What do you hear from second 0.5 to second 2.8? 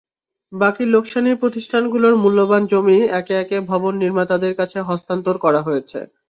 বাকি লোকসানি প্রতিষ্ঠানগুলোর মূল্যবান